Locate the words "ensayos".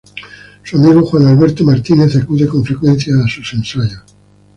3.53-4.01